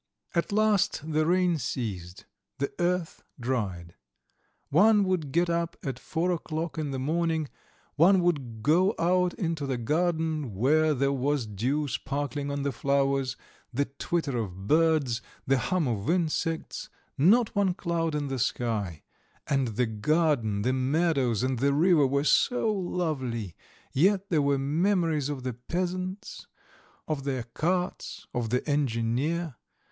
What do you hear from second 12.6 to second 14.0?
the flowers, the